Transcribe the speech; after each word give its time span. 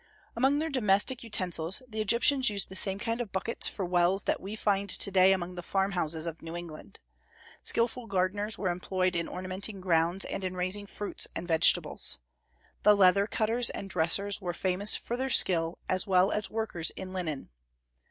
Among 0.35 0.57
their 0.57 0.71
domestic 0.71 1.23
utensils 1.23 1.83
the 1.87 2.01
Egyptians 2.01 2.49
used 2.49 2.69
the 2.69 2.75
same 2.75 2.97
kind 2.97 3.21
of 3.21 3.31
buckets 3.31 3.67
for 3.67 3.85
wells 3.85 4.23
that 4.23 4.41
we 4.41 4.55
find 4.55 4.89
to 4.89 5.11
day 5.11 5.31
among 5.31 5.53
the 5.53 5.61
farmhouses 5.61 6.25
of 6.25 6.41
New 6.41 6.55
England. 6.55 6.99
Skilful 7.61 8.07
gardeners 8.07 8.57
were 8.57 8.69
employed 8.71 9.15
in 9.15 9.29
ornamenting 9.29 9.79
grounds 9.79 10.25
and 10.25 10.43
in 10.43 10.57
raising 10.57 10.87
fruits 10.87 11.27
and 11.35 11.47
vegetables. 11.47 12.17
The 12.81 12.97
leather 12.97 13.27
cutters 13.27 13.69
and 13.69 13.91
dressers 13.91 14.41
were 14.41 14.53
famous 14.55 14.95
for 14.95 15.15
their 15.15 15.29
skill, 15.29 15.77
as 15.87 16.07
well 16.07 16.31
as 16.31 16.49
workers 16.49 16.89
in 16.95 17.13
linen. 17.13 17.51